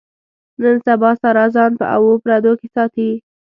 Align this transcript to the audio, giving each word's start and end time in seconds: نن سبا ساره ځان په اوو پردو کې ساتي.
نن 0.61 0.75
سبا 0.87 1.11
ساره 1.21 1.45
ځان 1.55 1.71
په 1.79 1.85
اوو 1.95 2.13
پردو 2.23 2.51
کې 2.59 2.67
ساتي. 2.75 3.09